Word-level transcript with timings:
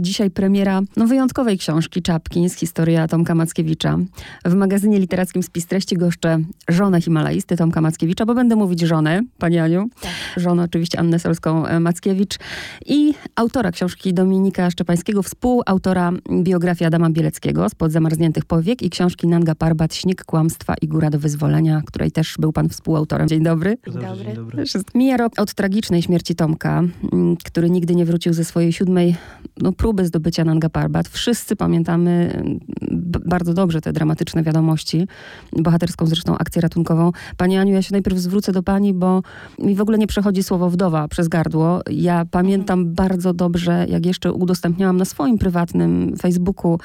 Dzisiaj 0.00 0.30
premiera 0.30 0.82
no, 0.96 1.06
wyjątkowej 1.06 1.58
książki 1.58 2.02
Czapkins, 2.02 2.54
historia 2.54 3.08
Tomka 3.08 3.34
Mackiewicza. 3.34 3.98
W 4.44 4.54
magazynie 4.54 4.98
literackim 4.98 5.42
Spis 5.42 5.66
Treści 5.66 5.96
goszczę 5.96 6.38
żonę 6.68 7.00
Himalajsty 7.00 7.56
Tomka 7.56 7.80
Mackiewicza, 7.80 8.26
bo 8.26 8.34
będę 8.34 8.56
mówić 8.56 8.80
żonę, 8.80 9.22
pani 9.38 9.58
Aniu. 9.58 9.88
Tak. 10.00 10.12
Żonę 10.36 10.62
oczywiście 10.62 10.98
Annę 10.98 11.16
Solską-Mackiewicz 11.16 12.38
i 12.86 13.14
autora 13.36 13.72
książki 13.72 14.14
Dominika 14.14 14.70
Szczepańskiego, 14.70 15.22
współautora 15.22 16.12
biografii 16.42 16.86
Adama 16.86 17.10
Bieleckiego 17.10 17.68
Spod 17.68 17.92
zamarzniętych 17.92 18.44
powiek 18.44 18.82
i 18.82 18.90
książki 18.90 19.26
Nanga 19.26 19.54
Parbat 19.54 19.94
Śnieg, 19.94 20.24
Kłamstwa 20.24 20.74
i 20.82 20.88
Góra 20.88 21.10
do 21.10 21.18
Wyzwolenia, 21.18 21.82
której 21.86 22.10
też 22.10 22.34
był 22.38 22.52
pan 22.52 22.68
współautorem. 22.68 23.28
Dzień 23.28 23.42
dobry. 23.42 23.76
Dzień 23.86 24.02
dobry. 24.02 24.24
Dzień 24.24 24.34
dobry. 24.34 24.64
Mija 24.94 25.16
rok 25.16 25.32
od 25.36 25.54
tragicznej 25.54 26.02
śmierci 26.02 26.34
Tomka, 26.34 26.82
który 27.44 27.70
nigdy 27.70 27.94
nie 27.94 28.04
wrócił 28.04 28.32
ze 28.32 28.44
swojej 28.44 28.72
siódmej 28.72 29.16
no, 29.60 29.72
próby 29.84 30.06
zdobycia 30.06 30.44
Nanga 30.44 30.68
Parbat. 30.68 31.08
Wszyscy 31.08 31.56
pamiętamy 31.56 32.42
bardzo 33.26 33.54
dobrze 33.54 33.80
te 33.80 33.92
dramatyczne 33.92 34.42
wiadomości, 34.42 35.08
bohaterską 35.52 36.06
zresztą 36.06 36.38
akcję 36.38 36.62
ratunkową. 36.62 37.12
Pani 37.36 37.56
Aniu, 37.56 37.74
ja 37.74 37.82
się 37.82 37.92
najpierw 37.92 38.18
zwrócę 38.18 38.52
do 38.52 38.62
pani, 38.62 38.94
bo 38.94 39.22
mi 39.58 39.74
w 39.74 39.80
ogóle 39.80 39.98
nie 39.98 40.06
przechodzi 40.06 40.42
słowo 40.42 40.70
wdowa 40.70 41.08
przez 41.08 41.28
gardło. 41.28 41.80
Ja 41.90 42.24
pamiętam 42.30 42.94
bardzo 42.94 43.34
dobrze, 43.34 43.86
jak 43.88 44.06
jeszcze 44.06 44.32
udostępniałam 44.32 44.96
na 44.96 45.04
swoim 45.04 45.38
prywatnym 45.38 46.16
Facebooku 46.16 46.78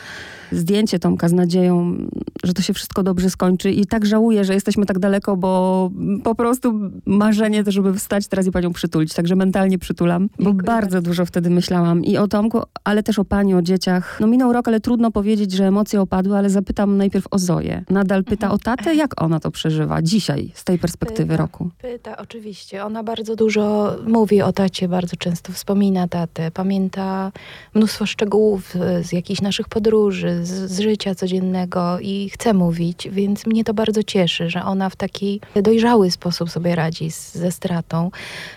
zdjęcie 0.51 0.99
Tomka 0.99 1.29
z 1.29 1.33
nadzieją, 1.33 1.97
że 2.43 2.53
to 2.53 2.61
się 2.61 2.73
wszystko 2.73 3.03
dobrze 3.03 3.29
skończy 3.29 3.71
i 3.71 3.85
tak 3.85 4.05
żałuję, 4.05 4.45
że 4.45 4.53
jesteśmy 4.53 4.85
tak 4.85 4.99
daleko, 4.99 5.37
bo 5.37 5.91
po 6.23 6.35
prostu 6.35 6.79
marzenie 7.05 7.63
to, 7.63 7.71
żeby 7.71 7.93
wstać 7.93 8.27
teraz 8.27 8.47
i 8.47 8.51
panią 8.51 8.73
przytulić. 8.73 9.13
Także 9.13 9.35
mentalnie 9.35 9.79
przytulam, 9.79 10.29
bo 10.39 10.53
bardzo, 10.53 10.65
bardzo 10.65 11.01
dużo 11.01 11.25
wtedy 11.25 11.49
myślałam 11.49 12.03
i 12.03 12.17
o 12.17 12.27
Tomku, 12.27 12.61
ale 12.89 13.03
też 13.03 13.19
o 13.19 13.25
pani, 13.25 13.55
o 13.55 13.61
dzieciach. 13.61 14.17
No 14.19 14.27
minął 14.27 14.53
rok, 14.53 14.67
ale 14.67 14.79
trudno 14.79 15.11
powiedzieć, 15.11 15.51
że 15.51 15.67
emocje 15.67 16.01
opadły, 16.01 16.37
ale 16.37 16.49
zapytam 16.49 16.97
najpierw 16.97 17.25
o 17.31 17.39
Zoję. 17.39 17.83
Nadal 17.89 18.23
pyta 18.23 18.47
mhm. 18.47 18.51
o 18.51 18.57
tatę, 18.57 18.95
jak 18.95 19.21
ona 19.21 19.39
to 19.39 19.51
przeżywa 19.51 20.01
dzisiaj 20.01 20.51
z 20.53 20.63
tej 20.63 20.79
perspektywy 20.79 21.33
pyta, 21.33 21.43
roku? 21.43 21.69
Pyta, 21.81 22.17
oczywiście. 22.17 22.85
Ona 22.85 23.03
bardzo 23.03 23.35
dużo 23.35 23.95
mówi 24.07 24.41
o 24.41 24.53
tacie, 24.53 24.87
bardzo 24.87 25.15
często 25.15 25.53
wspomina 25.53 26.07
tatę. 26.07 26.51
Pamięta 26.51 27.31
mnóstwo 27.73 28.05
szczegółów 28.05 28.73
z 29.01 29.13
jakichś 29.13 29.41
naszych 29.41 29.69
podróży, 29.69 30.45
z, 30.45 30.71
z 30.71 30.79
życia 30.79 31.15
codziennego 31.15 31.99
i 32.01 32.29
chce 32.29 32.53
mówić, 32.53 33.09
więc 33.11 33.45
mnie 33.45 33.63
to 33.63 33.73
bardzo 33.73 34.03
cieszy, 34.03 34.49
że 34.49 34.63
ona 34.63 34.89
w 34.89 34.95
taki 34.95 35.41
dojrzały 35.63 36.11
sposób 36.11 36.49
sobie 36.49 36.75
radzi 36.75 37.11
z, 37.11 37.35
ze 37.35 37.51
stratą. 37.51 38.11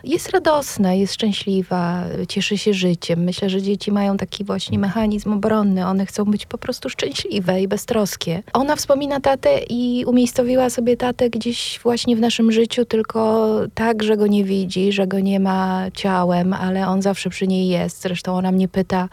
Jest 0.05 0.31
radosna, 0.31 0.95
jest 0.95 1.15
szczęśliwa, 1.15 2.05
cieszy 2.29 2.59
się 2.59 2.75
życiem. 2.75 3.25
Myślę, 3.25 3.51
że 3.51 3.63
dzieci 3.63 3.93
mają 3.93 4.17
taki 4.23 4.45
właśnie 4.45 4.79
mechanizm 4.79 5.33
obronny. 5.33 5.87
One 5.87 6.07
chcą 6.07 6.25
być 6.25 6.47
po 6.47 6.59
prostu 6.59 6.89
szczęśliwe 6.89 7.63
i 7.63 7.69
beztroskie. 7.69 8.43
Ona 8.53 8.77
wspomina 8.77 9.21
tatę 9.21 9.59
i 9.59 10.05
umiejscowiła 10.05 10.71
sobie 10.71 10.97
tatę 10.97 11.31
gdzieś 11.31 11.81
właśnie 11.83 12.17
w 12.17 12.21
naszym 12.21 12.53
życiu, 12.53 12.85
tylko 12.85 13.51
tak, 13.75 14.03
że 14.03 14.17
go 14.17 14.27
nie 14.27 14.45
widzi, 14.45 14.93
że 14.93 15.07
go 15.07 15.21
nie 15.21 15.41
ma 15.41 15.87
ciałem, 15.95 16.53
ale 16.53 16.89
on 16.89 17.03
zawsze 17.03 17.31
przy 17.31 17.47
niej 17.49 17.69
jest. 17.69 18.03
Zresztą 18.03 18.37
ona 18.37 18.53
mnie 18.53 18.69
pyta, 18.69 19.09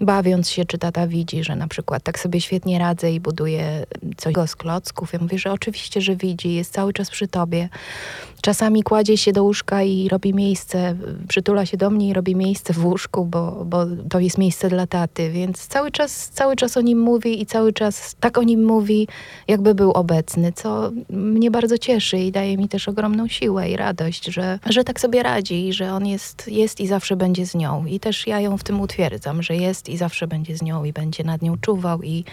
bawiąc 0.00 0.50
się, 0.50 0.64
czy 0.64 0.78
tata 0.78 1.06
widzi, 1.06 1.44
że 1.44 1.56
na 1.56 1.68
przykład 1.68 2.02
tak 2.02 2.18
sobie 2.18 2.40
świetnie 2.40 2.78
radzę 2.78 3.12
i 3.12 3.20
buduję 3.20 3.86
coś 4.16 4.34
z 4.46 4.56
klocków. 4.56 5.12
Ja 5.12 5.18
mówię, 5.18 5.38
że 5.38 5.52
oczywiście, 5.52 6.00
że 6.00 6.16
widzi, 6.16 6.54
jest 6.54 6.72
cały 6.72 6.92
czas 6.92 7.10
przy 7.10 7.28
tobie. 7.28 7.68
Czasami 8.44 8.82
kładzie 8.82 9.16
się 9.16 9.32
do 9.32 9.44
łóżka 9.44 9.82
i 9.82 10.08
robi 10.08 10.34
miejsce, 10.34 10.96
przytula 11.28 11.66
się 11.66 11.76
do 11.76 11.90
mnie 11.90 12.08
i 12.08 12.12
robi 12.12 12.36
miejsce 12.36 12.72
w 12.72 12.86
łóżku, 12.86 13.24
bo, 13.24 13.64
bo 13.64 13.86
to 14.10 14.20
jest 14.20 14.38
miejsce 14.38 14.68
dla 14.68 14.86
taty, 14.86 15.30
więc 15.30 15.66
cały 15.66 15.90
czas, 15.90 16.28
cały 16.28 16.56
czas 16.56 16.76
o 16.76 16.80
nim 16.80 17.00
mówi 17.00 17.42
i 17.42 17.46
cały 17.46 17.72
czas 17.72 18.16
tak 18.20 18.38
o 18.38 18.42
nim 18.42 18.64
mówi, 18.64 19.08
jakby 19.48 19.74
był 19.74 19.90
obecny, 19.90 20.52
co 20.52 20.92
mnie 21.10 21.50
bardzo 21.50 21.78
cieszy 21.78 22.18
i 22.18 22.32
daje 22.32 22.56
mi 22.56 22.68
też 22.68 22.88
ogromną 22.88 23.28
siłę 23.28 23.70
i 23.70 23.76
radość, 23.76 24.24
że, 24.24 24.58
że 24.66 24.84
tak 24.84 25.00
sobie 25.00 25.22
radzi 25.22 25.68
i 25.68 25.72
że 25.72 25.92
on 25.92 26.06
jest, 26.06 26.48
jest 26.48 26.80
i 26.80 26.86
zawsze 26.86 27.16
będzie 27.16 27.46
z 27.46 27.54
nią. 27.54 27.86
I 27.86 28.00
też 28.00 28.26
ja 28.26 28.40
ją 28.40 28.58
w 28.58 28.64
tym 28.64 28.80
utwierdzam, 28.80 29.42
że 29.42 29.56
jest 29.56 29.88
i 29.88 29.96
zawsze 29.96 30.26
będzie 30.26 30.56
z 30.56 30.62
nią 30.62 30.84
i 30.84 30.92
będzie 30.92 31.24
nad 31.24 31.42
nią 31.42 31.56
czuwał 31.60 32.02
i 32.02 32.24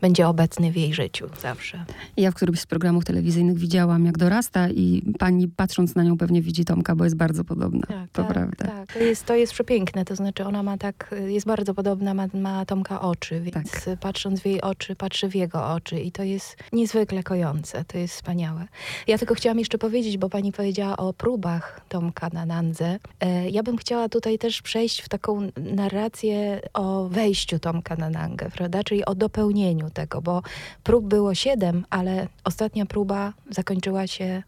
będzie 0.00 0.28
obecny 0.28 0.70
w 0.70 0.76
jej 0.76 0.94
życiu 0.94 1.26
zawsze. 1.42 1.84
Ja 2.16 2.30
w 2.30 2.34
którymś 2.34 2.60
z 2.60 2.66
programów 2.66 3.04
telewizyjnych 3.04 3.58
widziałam, 3.58 4.06
jak 4.06 4.18
dorasta 4.18 4.70
i 4.70 5.02
pani 5.18 5.48
patrząc 5.58 5.94
na 5.94 6.02
nią 6.02 6.18
pewnie 6.18 6.42
widzi 6.42 6.64
Tomka, 6.64 6.96
bo 6.96 7.04
jest 7.04 7.16
bardzo 7.16 7.44
podobna. 7.44 7.86
Tak, 7.86 8.10
to 8.12 8.22
tak, 8.22 8.32
prawda. 8.32 8.66
Tak, 8.66 8.92
to 8.92 8.98
jest, 8.98 9.26
to 9.26 9.34
jest 9.34 9.52
przepiękne, 9.52 10.04
to 10.04 10.16
znaczy 10.16 10.44
ona 10.44 10.62
ma 10.62 10.78
tak, 10.78 11.14
jest 11.26 11.46
bardzo 11.46 11.74
podobna, 11.74 12.14
ma, 12.14 12.26
ma 12.34 12.64
Tomka 12.64 13.00
oczy, 13.00 13.40
więc 13.40 13.84
tak. 13.84 13.98
patrząc 14.00 14.40
w 14.40 14.46
jej 14.46 14.60
oczy, 14.60 14.96
patrzy 14.96 15.28
w 15.28 15.34
jego 15.34 15.68
oczy 15.68 16.00
i 16.00 16.12
to 16.12 16.22
jest 16.22 16.56
niezwykle 16.72 17.22
kojące, 17.22 17.84
to 17.84 17.98
jest 17.98 18.14
wspaniałe. 18.14 18.66
Ja 19.06 19.18
tylko 19.18 19.34
chciałam 19.34 19.58
jeszcze 19.58 19.78
powiedzieć, 19.78 20.18
bo 20.18 20.28
pani 20.28 20.52
powiedziała 20.52 20.96
o 20.96 21.12
próbach 21.12 21.80
Tomka 21.88 22.28
na 22.32 22.46
Nandze. 22.46 22.98
E, 23.20 23.50
ja 23.50 23.62
bym 23.62 23.76
chciała 23.76 24.08
tutaj 24.08 24.38
też 24.38 24.62
przejść 24.62 25.00
w 25.00 25.08
taką 25.08 25.48
narrację 25.56 26.60
o 26.74 27.08
wejściu 27.08 27.58
Tomka 27.58 27.96
na 27.96 28.10
Nangę, 28.10 28.50
prawda, 28.50 28.84
czyli 28.84 29.04
o 29.04 29.14
dopełnieniu 29.14 29.90
tego, 29.90 30.22
bo 30.22 30.42
prób 30.82 31.08
było 31.08 31.34
siedem, 31.34 31.84
ale 31.90 32.28
ostatnia 32.44 32.86
próba 32.86 33.32
zakończyła 33.50 34.06
się 34.06 34.42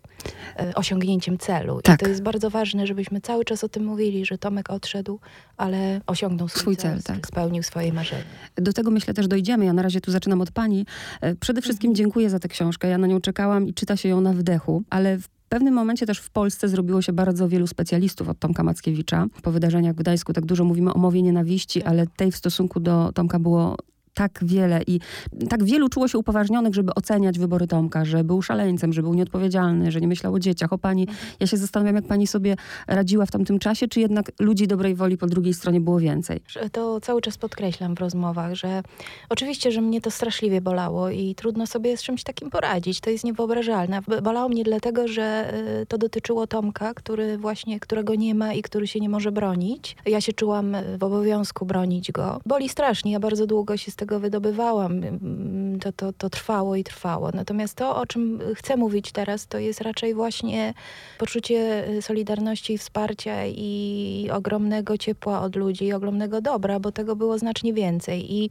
osiągnięciem 0.75 1.39
celu. 1.39 1.81
Tak. 1.83 2.03
I 2.03 2.05
to 2.05 2.11
jest 2.11 2.23
bardzo 2.23 2.51
ważne, 2.51 2.87
żebyśmy 2.87 3.21
cały 3.21 3.45
czas 3.45 3.65
o 3.65 3.69
tym 3.69 3.85
mówili, 3.85 4.27
że 4.27 4.39
Tomek 4.39 4.71
odszedł, 4.71 5.21
ale 5.57 6.01
osiągnął 6.07 6.49
swój, 6.49 6.61
swój 6.61 6.77
cel, 6.77 7.03
cel 7.03 7.17
tak. 7.17 7.27
spełnił 7.27 7.63
swoje 7.63 7.93
marzenie. 7.93 8.25
Do 8.57 8.73
tego 8.73 8.91
myślę 8.91 9.15
też 9.15 9.29
dojdziemy. 9.29 9.65
Ja 9.65 9.73
na 9.73 9.83
razie 9.83 10.01
tu 10.01 10.11
zaczynam 10.11 10.41
od 10.41 10.51
pani. 10.51 10.87
E, 11.21 11.35
przede 11.35 11.63
wszystkim 11.63 11.91
mhm. 11.91 11.97
dziękuję 11.97 12.31
za 12.31 12.39
tę 12.39 12.49
książkę. 12.49 12.89
Ja 12.89 12.99
na 12.99 13.07
nią 13.07 13.21
czekałam 13.21 13.69
i 13.69 13.75
czyta 13.75 13.97
się 13.97 14.09
ją 14.09 14.21
na 14.21 14.33
wdechu, 14.33 14.83
ale 14.91 15.19
w 15.19 15.29
pewnym 15.49 15.75
momencie 15.75 16.07
też 16.07 16.19
w 16.19 16.31
Polsce 16.31 16.69
zrobiło 16.69 17.03
się 17.03 17.13
bardzo 17.13 17.49
wielu 17.49 17.67
specjalistów 17.67 18.29
od 18.29 18.39
Tomka 18.39 18.63
Mackiewicza. 18.63 19.27
Po 19.43 19.51
wydarzeniach 19.51 19.95
w 19.95 19.99
Gdańsku 19.99 20.33
tak 20.33 20.47
dużo 20.47 20.65
mówimy 20.65 20.95
o 20.95 20.99
mowie 20.99 21.23
nienawiści, 21.23 21.81
tak. 21.81 21.89
ale 21.89 22.07
tej 22.17 22.33
w 22.33 22.37
stosunku 22.37 22.81
do 22.81 23.13
Tomka 23.13 23.39
było 23.39 23.77
tak 24.15 24.41
wiele 24.43 24.81
i 24.87 25.01
tak 25.49 25.65
wielu 25.65 25.89
czuło 25.89 26.09
się 26.09 26.19
upoważnionych, 26.19 26.75
żeby 26.75 26.95
oceniać 26.95 27.39
wybory 27.39 27.67
Tomka, 27.67 28.05
że 28.05 28.25
był 28.25 28.43
szaleńcem, 28.43 28.93
że 28.93 29.03
był 29.03 29.15
nieodpowiedzialny, 29.15 29.93
że 29.93 30.01
nie 30.01 30.09
myślał 30.09 30.35
o 30.35 30.39
dzieciach, 30.39 30.73
o 30.73 30.79
pani. 30.79 31.09
Ja 31.41 31.47
się 31.47 31.57
zastanawiam, 31.57 31.95
jak 31.95 32.05
pani 32.05 32.27
sobie 32.27 32.57
radziła 32.87 33.27
w 33.27 33.31
tamtym 33.31 33.59
czasie, 33.59 33.89
czy 33.89 34.01
jednak 34.01 34.33
ludzi 34.41 34.67
dobrej 34.67 34.95
woli 34.95 35.19
po 35.19 35.27
drugiej 35.27 35.55
stronie 35.55 35.81
było 35.81 36.01
więcej? 36.01 36.41
To 36.73 37.01
cały 37.01 37.21
czas 37.21 37.39
podkreślam 37.39 37.95
w 37.95 37.99
rozmowach, 37.99 38.55
że 38.55 38.83
oczywiście, 39.29 39.73
że 39.73 39.81
mnie 39.81 40.01
to 40.01 40.11
straszliwie 40.11 40.61
bolało 40.61 41.11
i 41.11 41.35
trudno 41.35 41.67
sobie 41.67 41.97
z 41.97 42.03
czymś 42.03 42.23
takim 42.23 42.51
poradzić. 42.51 43.01
To 43.01 43.11
jest 43.11 43.25
niewyobrażalne. 43.25 44.01
Bolało 44.23 44.49
mnie 44.49 44.65
dlatego, 44.65 45.09
że 45.09 45.55
y, 45.83 45.87
to 45.87 45.99
dotyczyło 45.99 46.47
Tomka, 46.47 46.95
który 46.95 47.39
właśnie, 47.39 47.81
którego 47.81 48.15
nie 48.15 48.35
ma 48.35 48.53
i 48.53 48.63
który 48.63 48.87
się 48.87 49.01
nie 49.01 49.09
może 49.09 49.33
bronić. 49.33 49.97
Ja 50.07 50.21
się 50.21 50.33
czułam 50.33 50.77
w 50.99 51.05
obowiązku 51.05 51.67
bronić 51.67 52.13
go. 52.13 52.41
Boli 52.47 52.69
strasznie. 52.69 53.13
Ja 53.13 53.21
bardzo 53.21 53.47
długo 53.47 53.77
się 53.77 53.91
z 53.91 53.97
tego 53.97 54.10
tego 54.11 54.21
wydobywałam. 54.21 55.01
To, 55.81 55.93
to, 55.93 56.13
to 56.13 56.31
trwało 56.31 56.77
i 56.77 56.85
trwało. 56.85 57.31
Natomiast 57.35 57.75
to, 57.75 57.97
o 57.97 58.07
czym 58.07 58.41
chcę 58.55 58.77
mówić 58.77 59.13
teraz, 59.13 59.47
to 59.47 59.59
jest 59.59 59.81
raczej 59.81 60.15
właśnie 60.15 60.75
poczucie 61.19 61.85
solidarności 62.01 62.73
i 62.73 62.79
wsparcia 62.79 63.47
i 63.47 64.31
ogromnego 64.33 64.99
ciepła 64.99 65.41
od 65.41 65.57
ludzi, 65.57 65.85
i 65.85 65.93
ogromnego 65.93 66.41
dobra, 66.41 66.81
bo 66.81 66.93
tego 66.93 67.17
było 67.17 67.39
znacznie 67.39 67.73
więcej. 67.73 68.35
I 68.35 68.51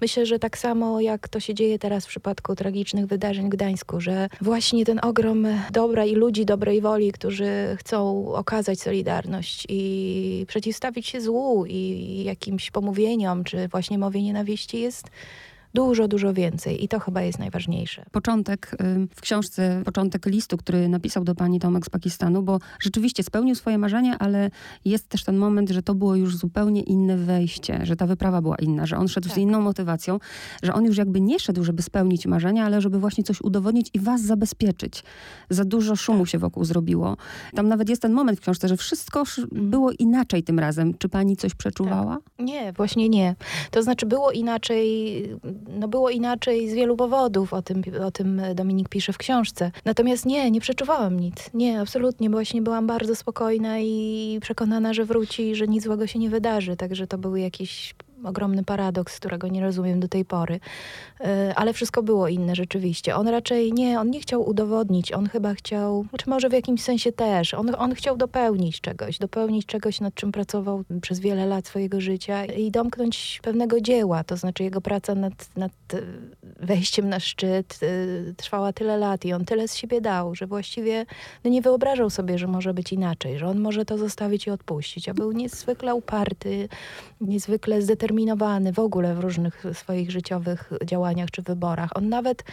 myślę, 0.00 0.26
że 0.26 0.38
tak 0.38 0.58
samo 0.58 1.00
jak 1.00 1.28
to 1.28 1.40
się 1.40 1.54
dzieje 1.54 1.78
teraz 1.78 2.04
w 2.04 2.08
przypadku 2.08 2.54
tragicznych 2.56 3.06
wydarzeń 3.06 3.46
w 3.46 3.48
Gdańsku, 3.48 4.00
że 4.00 4.28
właśnie 4.40 4.84
ten 4.84 5.00
ogrom 5.02 5.46
dobra 5.70 6.04
i 6.04 6.14
ludzi 6.14 6.44
dobrej 6.44 6.80
woli, 6.80 7.12
którzy 7.12 7.76
chcą 7.78 8.28
okazać 8.34 8.80
solidarność 8.80 9.66
i 9.68 10.44
przeciwstawić 10.48 11.06
się 11.06 11.20
złu 11.20 11.66
i 11.66 12.22
jakimś 12.24 12.70
pomówieniom, 12.70 13.44
czy 13.44 13.68
właśnie 13.68 13.98
mowie 13.98 14.22
nienawiści 14.22 14.56
jest 14.86 15.06
jest 15.06 15.10
dużo, 15.76 16.08
dużo 16.08 16.32
więcej 16.32 16.84
i 16.84 16.88
to 16.88 17.00
chyba 17.00 17.22
jest 17.22 17.38
najważniejsze. 17.38 18.04
Początek 18.12 18.76
w 19.16 19.20
książce, 19.20 19.82
początek 19.84 20.26
listu, 20.26 20.56
który 20.56 20.88
napisał 20.88 21.24
do 21.24 21.34
pani 21.34 21.60
Tomek 21.60 21.86
z 21.86 21.90
Pakistanu, 21.90 22.42
bo 22.42 22.58
rzeczywiście 22.80 23.22
spełnił 23.22 23.54
swoje 23.54 23.78
marzenia, 23.78 24.18
ale 24.18 24.50
jest 24.84 25.08
też 25.08 25.24
ten 25.24 25.36
moment, 25.36 25.70
że 25.70 25.82
to 25.82 25.94
było 25.94 26.16
już 26.16 26.36
zupełnie 26.36 26.82
inne 26.82 27.16
wejście, 27.16 27.80
że 27.82 27.96
ta 27.96 28.06
wyprawa 28.06 28.42
była 28.42 28.56
inna, 28.56 28.86
że 28.86 28.96
on 28.98 29.08
szedł 29.08 29.28
tak. 29.28 29.34
z 29.34 29.38
inną 29.38 29.60
motywacją, 29.60 30.18
że 30.62 30.74
on 30.74 30.84
już 30.84 30.96
jakby 30.96 31.20
nie 31.20 31.38
szedł, 31.38 31.64
żeby 31.64 31.82
spełnić 31.82 32.26
marzenia, 32.26 32.64
ale 32.64 32.80
żeby 32.80 32.98
właśnie 32.98 33.24
coś 33.24 33.40
udowodnić 33.40 33.90
i 33.94 34.00
was 34.00 34.22
zabezpieczyć. 34.22 35.02
Za 35.50 35.64
dużo 35.64 35.96
szumu 35.96 36.24
tak. 36.24 36.28
się 36.28 36.38
wokół 36.38 36.64
zrobiło. 36.64 37.16
Tam 37.54 37.68
nawet 37.68 37.88
jest 37.88 38.02
ten 38.02 38.12
moment 38.12 38.38
w 38.38 38.42
książce, 38.42 38.68
że 38.68 38.76
wszystko 38.76 39.24
było 39.52 39.90
inaczej 39.98 40.42
tym 40.42 40.58
razem. 40.58 40.94
Czy 40.98 41.08
pani 41.08 41.36
coś 41.36 41.54
przeczuwała? 41.54 42.14
Tak. 42.14 42.46
Nie, 42.46 42.72
właśnie 42.72 43.08
nie. 43.08 43.36
To 43.70 43.82
znaczy 43.82 44.06
było 44.06 44.30
inaczej 44.32 44.86
no 45.68 45.88
było 45.88 46.10
inaczej 46.10 46.70
z 46.70 46.74
wielu 46.74 46.96
powodów, 46.96 47.52
o 47.52 47.62
tym, 47.62 47.82
o 48.04 48.10
tym 48.10 48.42
Dominik 48.54 48.88
pisze 48.88 49.12
w 49.12 49.18
książce. 49.18 49.70
Natomiast 49.84 50.26
nie, 50.26 50.50
nie 50.50 50.60
przeczuwałam 50.60 51.20
nic. 51.20 51.50
Nie, 51.54 51.80
absolutnie. 51.80 52.30
Właśnie 52.30 52.62
byłam 52.62 52.86
bardzo 52.86 53.16
spokojna 53.16 53.80
i 53.80 54.38
przekonana, 54.42 54.94
że 54.94 55.04
wróci 55.04 55.54
że 55.54 55.68
nic 55.68 55.84
złego 55.84 56.06
się 56.06 56.18
nie 56.18 56.30
wydarzy. 56.30 56.76
Także 56.76 57.06
to 57.06 57.18
były 57.18 57.40
jakieś 57.40 57.94
ogromny 58.26 58.64
paradoks, 58.64 59.16
którego 59.16 59.48
nie 59.48 59.60
rozumiem 59.60 60.00
do 60.00 60.08
tej 60.08 60.24
pory. 60.24 60.60
E, 61.20 61.52
ale 61.56 61.72
wszystko 61.72 62.02
było 62.02 62.28
inne 62.28 62.54
rzeczywiście. 62.54 63.16
On 63.16 63.28
raczej 63.28 63.72
nie, 63.72 64.00
on 64.00 64.10
nie 64.10 64.20
chciał 64.20 64.48
udowodnić, 64.48 65.12
on 65.12 65.28
chyba 65.28 65.54
chciał, 65.54 66.04
czy 66.18 66.30
może 66.30 66.48
w 66.48 66.52
jakimś 66.52 66.82
sensie 66.82 67.12
też, 67.12 67.54
on, 67.54 67.74
on 67.78 67.94
chciał 67.94 68.16
dopełnić 68.16 68.80
czegoś, 68.80 69.18
dopełnić 69.18 69.66
czegoś, 69.66 70.00
nad 70.00 70.14
czym 70.14 70.32
pracował 70.32 70.84
przez 71.00 71.20
wiele 71.20 71.46
lat 71.46 71.66
swojego 71.66 72.00
życia 72.00 72.44
i 72.44 72.70
domknąć 72.70 73.40
pewnego 73.42 73.80
dzieła, 73.80 74.24
to 74.24 74.36
znaczy 74.36 74.62
jego 74.62 74.80
praca 74.80 75.14
nad, 75.14 75.48
nad 75.56 75.72
wejściem 76.60 77.08
na 77.08 77.20
szczyt 77.20 77.78
y, 77.82 78.34
trwała 78.36 78.72
tyle 78.72 78.96
lat 78.96 79.24
i 79.24 79.32
on 79.32 79.44
tyle 79.44 79.68
z 79.68 79.76
siebie 79.76 80.00
dał, 80.00 80.34
że 80.34 80.46
właściwie 80.46 81.06
no 81.44 81.50
nie 81.50 81.62
wyobrażał 81.62 82.10
sobie, 82.10 82.38
że 82.38 82.46
może 82.46 82.74
być 82.74 82.92
inaczej, 82.92 83.38
że 83.38 83.46
on 83.46 83.60
może 83.60 83.84
to 83.84 83.98
zostawić 83.98 84.46
i 84.46 84.50
odpuścić, 84.50 85.08
a 85.08 85.14
był 85.14 85.32
niezwykle 85.32 85.94
uparty, 85.94 86.68
niezwykle 87.20 87.82
zdeterminowany 87.82 88.15
w 88.72 88.78
ogóle 88.78 89.14
w 89.14 89.20
różnych 89.20 89.64
swoich 89.72 90.10
życiowych 90.10 90.70
działaniach 90.84 91.30
czy 91.30 91.42
wyborach. 91.42 91.96
On 91.96 92.08
nawet, 92.08 92.44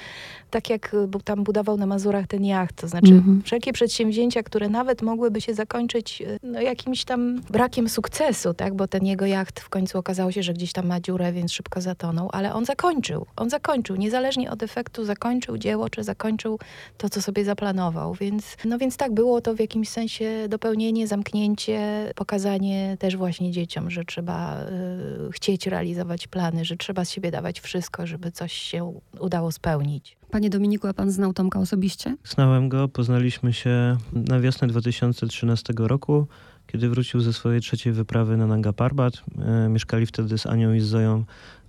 tak 0.50 0.70
jak 0.70 0.96
tam 1.24 1.44
budował 1.44 1.78
na 1.78 1.86
Mazurach 1.86 2.28
ten 2.28 2.46
jacht, 2.46 2.76
to 2.76 2.88
znaczy 2.88 3.14
mhm. 3.14 3.42
wszelkie 3.46 3.74
przedsięwzięcia, 3.74 4.44
które 4.44 4.70
nawet 4.70 5.02
mogłyby 5.02 5.42
się 5.42 5.54
zakończyć 5.54 6.22
y, 6.22 6.40
no, 6.44 6.62
jakimś 6.62 7.06
tam 7.06 7.42
brakiem 7.42 7.90
sukcesu, 7.90 8.54
tak, 8.54 8.74
bo 8.74 8.88
ten 8.88 9.06
jego 9.06 9.26
jacht 9.26 9.60
w 9.60 9.70
końcu 9.70 9.98
okazało 9.98 10.32
się, 10.32 10.44
że 10.44 10.54
gdzieś 10.54 10.74
tam 10.74 10.88
ma 10.88 11.00
dziurę, 11.00 11.34
więc 11.34 11.52
szybko 11.52 11.82
zatonął, 11.82 12.30
ale 12.32 12.54
on 12.54 12.66
zakończył. 12.66 13.26
On 13.36 13.50
zakończył, 13.50 13.96
niezależnie 13.96 14.52
od 14.52 14.64
efektu, 14.64 15.06
zakończył 15.06 15.58
dzieło, 15.58 15.90
czy 15.90 16.04
zakończył 16.04 16.60
to, 16.98 17.10
co 17.10 17.22
sobie 17.22 17.46
zaplanował. 17.46 18.14
Więc, 18.14 18.58
no 18.66 18.78
więc 18.78 18.98
tak, 18.98 19.14
było 19.14 19.42
to 19.42 19.56
w 19.56 19.60
jakimś 19.60 19.90
sensie 19.90 20.46
dopełnienie, 20.50 21.08
zamknięcie, 21.08 22.12
pokazanie 22.16 22.98
też 23.00 23.18
właśnie 23.18 23.52
dzieciom, 23.52 23.90
że 23.90 24.06
trzeba 24.06 24.62
y, 24.62 25.32
chcieć 25.44 25.68
realizować 25.68 26.28
plany, 26.28 26.66
że 26.66 26.78
trzeba 26.78 27.06
z 27.06 27.12
siebie 27.12 27.32
dawać 27.32 27.62
wszystko, 27.62 28.08
żeby 28.08 28.32
coś 28.32 28.54
się 28.54 29.00
udało 29.20 29.52
spełnić. 29.52 30.18
Panie 30.32 30.50
Dominiku, 30.50 30.88
a 30.88 30.94
pan 30.94 31.12
znał 31.12 31.34
Tomka 31.34 31.60
osobiście? 31.60 32.18
Znałem 32.24 32.70
go, 32.70 32.88
poznaliśmy 32.88 33.54
się 33.54 33.98
na 34.14 34.40
wiosnę 34.40 34.68
2013 34.68 35.74
roku 35.78 36.28
kiedy 36.68 36.90
wrócił 36.90 37.22
ze 37.22 37.34
swojej 37.34 37.62
trzeciej 37.62 37.94
wyprawy 37.94 38.38
na 38.38 38.48
Nanga 38.48 38.74
Parbat. 38.74 39.14
E, 39.40 39.70
mieszkali 39.70 40.06
wtedy 40.06 40.38
z 40.38 40.46
Anią 40.46 40.74
i 40.74 40.80
z 40.80 40.86
Zoją 40.86 41.24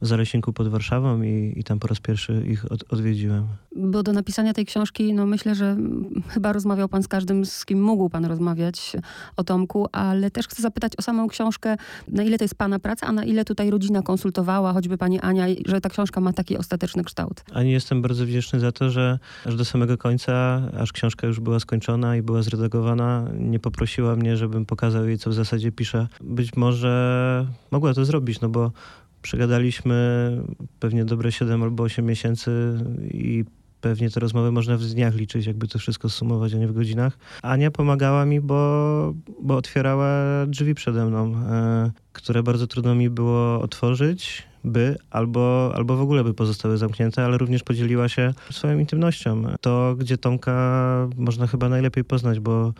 w 0.04 0.06
Zalesińku 0.06 0.52
pod 0.52 0.68
Warszawą 0.68 1.22
i, 1.22 1.52
i 1.56 1.64
tam 1.64 1.78
po 1.78 1.88
raz 1.88 2.00
pierwszy 2.00 2.44
ich 2.46 2.72
od, 2.72 2.92
odwiedziłem. 2.92 3.46
Bo 3.76 4.02
do 4.02 4.12
napisania 4.12 4.54
tej 4.54 4.66
książki, 4.66 5.14
no 5.14 5.26
myślę, 5.26 5.54
że 5.54 5.76
chyba 6.28 6.52
rozmawiał 6.52 6.88
pan 6.88 7.02
z 7.02 7.08
każdym, 7.08 7.46
z 7.46 7.64
kim 7.64 7.82
mógł 7.82 8.08
pan 8.08 8.24
rozmawiać 8.24 8.96
o 9.36 9.44
Tomku, 9.44 9.88
ale 9.92 10.30
też 10.30 10.48
chcę 10.48 10.62
zapytać 10.62 10.92
o 10.98 11.02
samą 11.02 11.28
książkę, 11.28 11.76
na 12.08 12.22
ile 12.22 12.38
to 12.38 12.44
jest 12.44 12.54
pana 12.54 12.78
praca, 12.78 13.06
a 13.06 13.12
na 13.12 13.24
ile 13.24 13.44
tutaj 13.44 13.70
rodzina 13.70 14.02
konsultowała, 14.02 14.72
choćby 14.72 14.98
pani 14.98 15.20
Ania, 15.20 15.46
że 15.66 15.80
ta 15.80 15.88
książka 15.88 16.20
ma 16.20 16.32
taki 16.32 16.58
ostateczny 16.58 17.04
kształt. 17.04 17.44
Ani 17.52 17.72
jestem 17.72 18.02
bardzo 18.02 18.26
wdzięczny 18.26 18.60
za 18.60 18.72
to, 18.72 18.90
że 18.90 19.18
aż 19.46 19.56
do 19.56 19.64
samego 19.64 19.98
końca, 19.98 20.62
aż 20.78 20.92
książka 20.92 21.26
już 21.26 21.40
była 21.40 21.60
skończona 21.60 22.16
i 22.16 22.22
była 22.22 22.42
zredagowana, 22.42 23.28
nie 23.38 23.58
poprosiła 23.58 24.16
mnie, 24.16 24.36
żebym 24.36 24.66
pokazał 24.66 25.08
jej, 25.08 25.18
co 25.18 25.30
w 25.30 25.34
zasadzie 25.34 25.72
piszę. 25.72 26.08
Być 26.20 26.56
może 26.56 27.46
mogła 27.70 27.94
to 27.94 28.04
zrobić, 28.04 28.40
no 28.40 28.48
bo 28.48 28.72
Przegadaliśmy 29.24 30.30
pewnie 30.80 31.04
dobre 31.04 31.32
7 31.32 31.62
albo 31.62 31.82
8 31.82 32.06
miesięcy 32.06 32.50
i 33.10 33.44
pewnie 33.80 34.10
te 34.10 34.20
rozmowy 34.20 34.52
można 34.52 34.76
w 34.76 34.82
dniach 34.82 35.14
liczyć, 35.14 35.46
jakby 35.46 35.68
to 35.68 35.78
wszystko 35.78 36.08
sumować, 36.08 36.54
a 36.54 36.56
nie 36.56 36.68
w 36.68 36.72
godzinach. 36.72 37.18
Ania 37.42 37.70
pomagała 37.70 38.24
mi, 38.24 38.40
bo, 38.40 39.14
bo 39.42 39.56
otwierała 39.56 40.08
drzwi 40.46 40.74
przede 40.74 41.06
mną, 41.06 41.36
e, 41.36 41.90
które 42.12 42.42
bardzo 42.42 42.66
trudno 42.66 42.94
mi 42.94 43.10
było 43.10 43.60
otworzyć, 43.60 44.42
by 44.64 44.96
albo, 45.10 45.72
albo 45.74 45.96
w 45.96 46.00
ogóle 46.00 46.24
by 46.24 46.34
pozostały 46.34 46.76
zamknięte, 46.76 47.24
ale 47.24 47.38
również 47.38 47.62
podzieliła 47.62 48.08
się 48.08 48.34
swoją 48.50 48.78
intymnością. 48.78 49.44
To, 49.60 49.94
gdzie 49.98 50.18
Tomka 50.18 51.08
można 51.16 51.46
chyba 51.46 51.68
najlepiej 51.68 52.04
poznać, 52.04 52.40
bo 52.40 52.72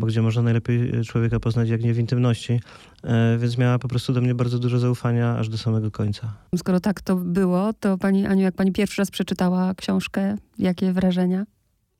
bo 0.00 0.06
gdzie 0.06 0.22
można 0.22 0.42
najlepiej 0.42 0.96
e, 0.96 1.04
człowieka 1.04 1.40
poznać, 1.40 1.68
jak 1.68 1.82
nie 1.82 1.94
w 1.94 1.98
intymności. 1.98 2.60
E, 3.04 3.38
więc 3.38 3.58
miała 3.58 3.78
po 3.78 3.88
prostu 3.88 4.12
do 4.12 4.20
mnie 4.20 4.34
bardzo 4.34 4.58
dużo 4.58 4.78
zaufania 4.78 5.36
aż 5.36 5.48
do 5.48 5.58
samego 5.58 5.90
końca. 5.90 6.32
Skoro 6.56 6.80
tak 6.80 7.00
to 7.00 7.16
było, 7.16 7.72
to 7.72 7.98
pani 7.98 8.26
Aniu, 8.26 8.42
jak 8.42 8.54
pani 8.54 8.72
pierwszy 8.72 9.02
raz 9.02 9.10
przeczytała 9.10 9.74
książkę, 9.74 10.36
jakie 10.58 10.92
wrażenia? 10.92 11.44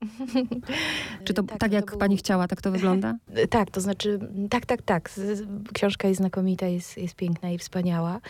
Czy 1.25 1.35
to 1.35 1.43
tak, 1.43 1.59
tak 1.59 1.73
jak 1.73 1.91
to 1.91 1.97
pani 1.97 2.17
chciała, 2.17 2.49
tak 2.49 2.63
to 2.63 2.71
wygląda? 2.71 3.17
Tak, 3.51 3.71
to 3.71 3.81
znaczy, 3.81 4.19
tak, 4.51 4.67
tak, 4.67 4.83
tak. 4.83 5.11
Książka 5.75 6.09
jest 6.09 6.21
znakomita, 6.21 6.67
jest, 6.67 6.99
jest 6.99 7.15
piękna 7.15 7.51
i 7.51 7.59
wspaniała. 7.59 8.21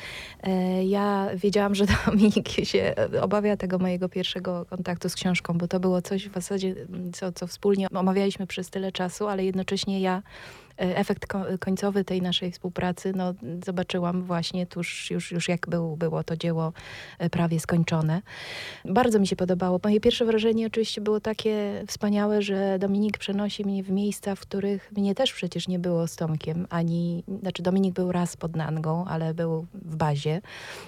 E, 0.43 0.85
ja 0.85 1.29
wiedziałam, 1.35 1.75
że 1.75 1.85
Dominik 2.07 2.49
się 2.49 2.95
obawia 3.21 3.57
tego 3.57 3.79
mojego 3.79 4.09
pierwszego 4.09 4.67
kontaktu 4.71 5.09
z 5.09 5.15
książką, 5.15 5.59
bo 5.59 5.69
to 5.69 5.81
było 5.81 6.03
coś 6.03 6.29
w 6.29 6.35
zasadzie, 6.35 6.75
co, 7.13 7.33
co 7.33 7.47
wspólnie 7.47 7.87
omawialiśmy 7.91 8.47
przez 8.47 8.71
tyle 8.71 8.93
czasu, 8.93 9.29
ale 9.29 9.45
jednocześnie 9.45 10.01
ja 10.01 10.23
E, 10.23 10.70
efekt 10.81 11.27
końcowy 11.61 12.05
tej 12.05 12.23
naszej 12.23 12.53
współpracy 12.53 13.13
no, 13.17 13.35
zobaczyłam 13.67 14.23
właśnie 14.23 14.67
tuż 14.67 15.11
już, 15.11 15.33
już 15.33 15.49
jak 15.49 15.69
był, 15.69 15.97
było 15.97 16.25
to 16.25 16.37
dzieło 16.37 16.73
e, 17.19 17.31
prawie 17.31 17.61
skończone. 17.61 18.23
Bardzo 18.85 19.19
mi 19.19 19.27
się 19.27 19.37
podobało. 19.37 19.81
Moje 19.85 20.01
pierwsze 20.01 20.25
wrażenie 20.25 20.67
oczywiście 20.67 21.01
było 21.01 21.21
takie 21.21 21.85
wspaniałe, 21.87 22.43
że 22.43 22.79
Dominik 22.79 23.19
przenosi 23.19 23.65
mnie 23.65 23.83
w 23.83 23.91
miejsca, 23.91 24.35
w 24.35 24.41
których 24.41 24.93
mnie 24.97 25.15
też 25.15 25.33
przecież 25.33 25.69
nie 25.69 25.79
było 25.79 26.09
z 26.09 26.17
Tomkiem, 26.17 26.67
ani, 26.71 27.25
znaczy 27.41 27.63
Dominik 27.63 27.95
był 27.95 28.13
raz 28.13 28.37
pod 28.37 28.57
Nangą, 28.57 29.05
ale 29.05 29.35
był 29.35 29.67
w 29.75 29.97
bazie. 29.97 30.41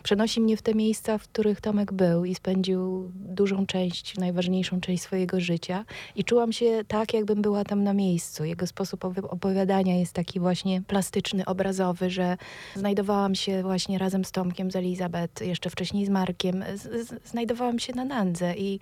Przenosi 0.02 0.40
mnie 0.40 0.56
w 0.56 0.62
te 0.62 0.74
miejsca, 0.74 1.18
w 1.18 1.28
których 1.28 1.60
Tomek 1.60 1.92
był 1.92 2.24
i 2.24 2.34
spędził 2.34 3.10
dużą 3.14 3.66
część, 3.66 4.16
najważniejszą 4.16 4.80
część 4.80 5.02
swojego 5.02 5.40
życia 5.40 5.84
i 6.16 6.24
czułam 6.24 6.52
się 6.52 6.84
tak, 6.88 7.14
jakbym 7.14 7.42
była 7.42 7.64
tam 7.64 7.82
na 7.84 7.94
miejscu. 7.94 8.44
Jego 8.44 8.66
sposób 8.66 9.04
opowiadania 9.04 9.81
jest 9.90 10.12
taki 10.12 10.40
właśnie 10.40 10.82
plastyczny, 10.82 11.44
obrazowy, 11.44 12.10
że 12.10 12.36
znajdowałam 12.76 13.34
się 13.34 13.62
właśnie 13.62 13.98
razem 13.98 14.24
z 14.24 14.32
Tomkiem, 14.32 14.70
z 14.70 14.76
Elizabeth, 14.76 15.46
jeszcze 15.46 15.70
wcześniej 15.70 16.06
z 16.06 16.08
Markiem, 16.08 16.64
z, 16.74 17.08
z, 17.08 17.28
znajdowałam 17.28 17.78
się 17.78 17.92
na 17.92 18.04
Nandze 18.04 18.54
i, 18.56 18.80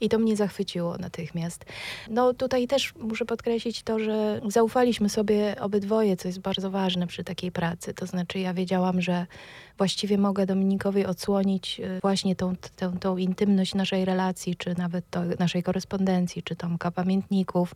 i 0.00 0.08
to 0.08 0.18
mnie 0.18 0.36
zachwyciło 0.36 0.98
natychmiast. 0.98 1.64
No 2.10 2.34
tutaj 2.34 2.66
też 2.66 2.94
muszę 2.94 3.24
podkreślić 3.24 3.82
to, 3.82 3.98
że 3.98 4.40
zaufaliśmy 4.48 5.08
sobie 5.08 5.60
obydwoje, 5.60 6.16
co 6.16 6.28
jest 6.28 6.40
bardzo 6.40 6.70
ważne 6.70 7.06
przy 7.06 7.24
takiej 7.24 7.52
pracy. 7.52 7.94
To 7.94 8.06
znaczy 8.06 8.38
ja 8.38 8.54
wiedziałam, 8.54 9.00
że 9.00 9.26
właściwie 9.78 10.18
mogę 10.18 10.46
Dominikowi 10.46 11.06
odsłonić 11.06 11.80
y, 11.80 12.00
właśnie 12.02 12.36
tą, 12.36 12.54
tą, 12.76 12.98
tą 12.98 13.16
intymność 13.16 13.74
naszej 13.74 14.04
relacji, 14.04 14.56
czy 14.56 14.74
nawet 14.78 15.04
to, 15.10 15.20
naszej 15.38 15.62
korespondencji, 15.62 16.42
czy 16.42 16.56
Tomka 16.56 16.90
pamiętników, 16.90 17.74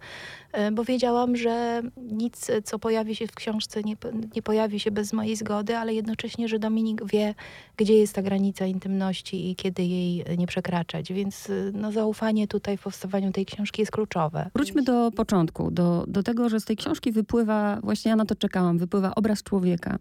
y, 0.68 0.72
bo 0.72 0.84
wiedziałam, 0.84 1.36
że 1.36 1.82
nic, 1.96 2.50
co 2.64 2.78
pojawi 2.78 3.16
się 3.16 3.26
w 3.26 3.34
książce, 3.34 3.82
nie, 3.82 3.96
nie 4.36 4.42
pojawi 4.42 4.80
się 4.80 4.90
bez 4.90 5.12
mojej 5.12 5.36
zgody, 5.36 5.76
ale 5.76 5.94
jednocześnie, 5.94 6.48
że 6.48 6.58
Dominik 6.58 7.04
wie, 7.04 7.34
gdzie 7.76 7.98
jest 7.98 8.14
ta 8.14 8.22
granica 8.22 8.66
intymności 8.66 9.50
i 9.50 9.56
kiedy 9.56 9.82
jej 9.82 10.24
nie 10.38 10.46
przekraczać. 10.46 11.12
Więc 11.12 11.50
y, 11.50 11.72
no, 11.74 11.92
zaufanie 11.92 12.48
tutaj 12.48 12.76
w 12.76 12.82
powstawaniu 12.82 13.32
tej 13.32 13.46
książki 13.46 13.82
jest 13.82 13.92
kluczowe. 13.92 14.50
Wróćmy 14.54 14.82
do 14.82 15.10
początku, 15.10 15.70
do, 15.70 16.04
do 16.08 16.22
tego, 16.22 16.48
że 16.48 16.60
z 16.60 16.64
tej 16.64 16.76
książki 16.76 17.12
wypływa, 17.12 17.80
właśnie 17.82 18.08
ja 18.08 18.16
na 18.16 18.24
to 18.24 18.34
czekałam, 18.34 18.78
wypływa 18.78 19.14
obraz 19.14 19.42
człowieka. 19.42 19.98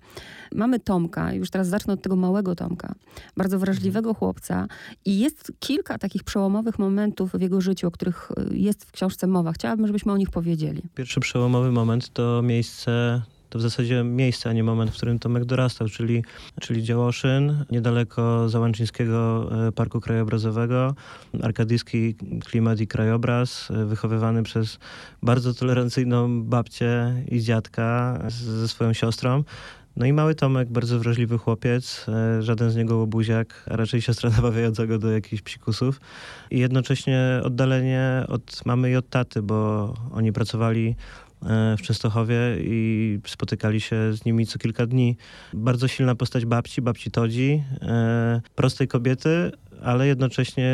Mamy 0.52 0.80
Tomka, 0.80 1.34
już 1.34 1.50
teraz 1.50 1.68
zacznę 1.68 1.93
od 1.94 2.02
tego 2.02 2.16
małego 2.16 2.56
Tomka, 2.56 2.96
bardzo 3.38 3.60
wrażliwego 3.60 4.10
mhm. 4.10 4.20
chłopca 4.20 4.68
i 5.06 5.20
jest 5.20 5.52
kilka 5.60 5.98
takich 5.98 6.24
przełomowych 6.24 6.80
momentów 6.80 7.32
w 7.32 7.42
jego 7.42 7.62
życiu, 7.62 7.88
o 7.88 7.92
których 7.92 8.32
y, 8.52 8.58
jest 8.58 8.86
w 8.86 8.92
książce 8.92 9.28
mowa. 9.28 9.52
Chciałabym, 9.52 9.88
żebyśmy 9.88 10.12
o 10.12 10.18
nich 10.18 10.30
powiedzieli. 10.30 10.82
Pierwszy 10.96 11.20
przełomowy 11.20 11.72
moment 11.72 12.10
to 12.14 12.42
miejsce 12.42 13.22
to 13.54 13.60
w 13.60 13.62
zasadzie 13.62 14.04
miejsce, 14.04 14.50
a 14.50 14.54
nie 14.54 14.64
moment, 14.64 14.92
w 14.92 14.94
którym 14.94 15.20
Tomek 15.20 15.46
dorastał, 15.46 15.90
czyli, 15.90 16.24
czyli 16.62 16.84
Działoszyn, 16.84 17.66
niedaleko 17.72 18.50
Załęczyńskiego 18.50 19.50
e, 19.68 19.72
Parku 19.72 20.02
Krajobrazowego, 20.02 20.96
arkadyjski 21.42 22.16
klimat 22.46 22.80
i 22.80 22.88
krajobraz, 22.88 23.72
e, 23.72 23.86
wychowywany 23.86 24.44
przez 24.44 24.80
bardzo 25.22 25.54
tolerancyjną 25.54 26.44
babcię 26.44 27.24
i 27.32 27.42
dziadka 27.42 28.20
ze 28.30 28.68
swoją 28.68 28.94
siostrą. 28.94 29.44
No 29.96 30.06
i 30.06 30.14
mały 30.14 30.36
Tomek, 30.36 30.70
bardzo 30.70 31.00
wrażliwy 31.00 31.38
chłopiec, 31.38 32.06
e, 32.08 32.42
żaden 32.42 32.72
z 32.72 32.76
niego 32.76 32.98
łobuziak, 32.98 33.64
a 33.72 33.76
raczej 33.76 34.02
siostra 34.02 34.30
nabawiająca 34.38 34.86
go 34.86 35.00
do 35.00 35.12
jakichś 35.12 35.42
psikusów. 35.42 36.02
I 36.52 36.60
jednocześnie 36.60 37.42
oddalenie 37.44 38.26
od 38.28 38.66
mamy 38.66 38.92
i 38.92 38.96
od 38.96 39.10
taty, 39.10 39.42
bo 39.42 39.94
oni 40.12 40.34
pracowali 40.34 40.96
e, 41.46 41.76
w 41.78 41.82
Częstochowie 41.82 42.38
i 42.60 43.20
spotykali 43.28 43.82
się 43.82 44.14
z 44.14 44.26
nimi 44.26 44.48
co 44.48 44.60
kilka 44.60 44.86
dni. 44.86 45.18
Bardzo 45.54 45.88
silna 45.88 46.16
postać 46.16 46.46
babci, 46.46 46.82
babci 46.82 47.12
Todzi, 47.12 47.64
e, 47.82 48.42
prostej 48.56 48.88
kobiety, 48.88 49.52
ale 49.84 50.08
jednocześnie 50.08 50.74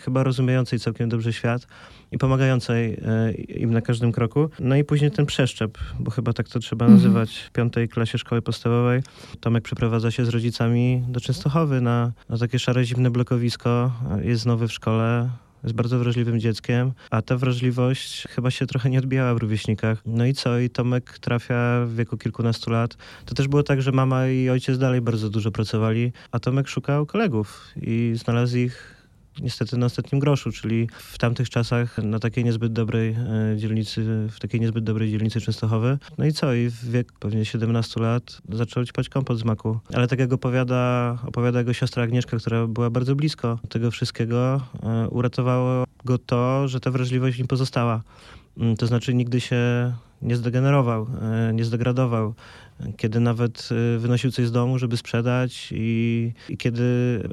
chyba 0.00 0.22
rozumiejącej 0.22 0.78
całkiem 0.78 1.08
dobrze 1.08 1.32
świat 1.32 1.66
i 2.12 2.18
pomagającej 2.18 2.92
e, 2.94 3.32
im 3.32 3.72
na 3.72 3.80
każdym 3.80 4.12
kroku. 4.12 4.50
No 4.60 4.76
i 4.76 4.84
później 4.84 5.10
ten 5.10 5.26
przeszczep, 5.26 5.78
bo 6.00 6.10
chyba 6.10 6.32
tak 6.32 6.48
to 6.48 6.58
trzeba 6.58 6.86
Mhm. 6.86 7.02
nazywać 7.02 7.38
w 7.38 7.50
piątej 7.50 7.88
klasie 7.88 8.18
szkoły 8.18 8.42
podstawowej. 8.42 9.02
Tomek 9.40 9.64
przeprowadza 9.64 10.10
się 10.10 10.24
z 10.24 10.28
rodzicami 10.28 11.02
do 11.08 11.20
Częstochowy 11.20 11.80
na, 11.80 12.12
na 12.28 12.38
takie 12.38 12.58
szare, 12.58 12.84
zimne 12.84 13.10
blokowisko. 13.10 13.92
Jest 14.22 14.46
nowy 14.46 14.68
w 14.68 14.72
szkole, 14.72 15.30
jest 15.64 15.74
bardzo 15.74 15.98
wrażliwym 15.98 16.40
dzieckiem, 16.40 16.92
a 17.10 17.22
ta 17.22 17.36
wrażliwość 17.36 18.28
chyba 18.28 18.50
się 18.50 18.66
trochę 18.66 18.90
nie 18.90 18.98
odbijała 18.98 19.34
w 19.34 19.38
rówieśnikach. 19.38 20.02
No 20.06 20.26
i 20.26 20.34
co? 20.34 20.58
I 20.58 20.70
Tomek 20.70 21.18
trafia 21.18 21.84
w 21.86 21.94
wieku 21.94 22.16
kilkunastu 22.16 22.70
lat. 22.70 22.96
To 23.26 23.34
też 23.34 23.48
było 23.48 23.62
tak, 23.62 23.82
że 23.82 23.92
mama 23.92 24.28
i 24.28 24.48
ojciec 24.48 24.78
dalej 24.78 25.00
bardzo 25.00 25.30
dużo 25.30 25.50
pracowali, 25.50 26.12
a 26.30 26.38
Tomek 26.38 26.68
szukał 26.68 27.06
kolegów 27.06 27.68
i 27.76 28.12
znalazł 28.16 28.56
ich 28.56 29.01
niestety 29.40 29.76
na 29.76 29.86
ostatnim 29.86 30.20
groszu, 30.20 30.52
czyli 30.52 30.88
w 30.98 31.18
tamtych 31.18 31.50
czasach 31.50 31.98
na 31.98 32.18
takiej 32.18 32.44
niezbyt 32.44 32.72
dobrej 32.72 33.10
e, 33.10 33.56
dzielnicy, 33.56 34.28
w 34.30 34.40
takiej 34.40 34.60
niezbyt 34.60 34.84
dobrej 34.84 35.10
dzielnicy 35.10 35.40
Częstochowy. 35.40 35.98
No 36.18 36.24
i 36.26 36.32
co? 36.32 36.54
I 36.54 36.68
w 36.68 36.90
wieku 36.90 37.14
pewnie 37.20 37.44
17 37.44 38.00
lat 38.00 38.42
zaczął 38.48 38.84
ćpać 38.84 39.08
kompot 39.08 39.38
z 39.38 39.44
maku. 39.44 39.78
Ale 39.94 40.08
tak 40.08 40.18
jak 40.18 40.32
opowiada, 40.32 41.18
opowiada 41.26 41.58
jego 41.58 41.72
siostra 41.72 42.02
Agnieszka, 42.02 42.36
która 42.36 42.66
była 42.66 42.90
bardzo 42.90 43.14
blisko 43.14 43.58
tego 43.68 43.90
wszystkiego, 43.90 44.60
e, 44.82 45.08
uratowało 45.08 45.84
go 46.04 46.18
to, 46.18 46.68
że 46.68 46.80
ta 46.80 46.90
wrażliwość 46.90 47.36
w 47.36 47.38
nim 47.38 47.48
pozostała. 47.48 48.02
Mm, 48.58 48.76
To 48.76 48.86
znaczy 48.86 49.14
nigdy 49.14 49.40
się 49.40 49.92
nie 50.22 50.36
zdegenerował, 50.36 51.06
e, 51.22 51.52
nie 51.52 51.64
zdegradował. 51.64 52.34
Kiedy 52.96 53.20
nawet 53.20 53.68
e, 53.94 53.98
wynosił 53.98 54.30
coś 54.30 54.46
z 54.46 54.52
domu, 54.52 54.78
żeby 54.78 54.96
sprzedać 54.96 55.68
i, 55.72 56.32
i 56.48 56.56
kiedy 56.56 56.82